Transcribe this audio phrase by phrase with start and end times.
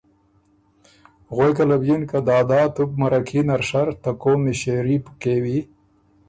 [1.35, 5.11] غوېکه له بو یِن که ”دادا تُو بو مرکي نر شر، ته قوم مِݭېري بو
[5.21, 5.59] کېوی